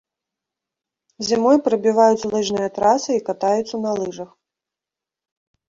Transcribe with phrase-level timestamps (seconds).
[1.27, 4.29] Зімой прабіваюць лыжныя трасы і катаюцца на лыжах.